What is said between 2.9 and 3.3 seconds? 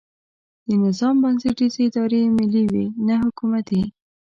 نه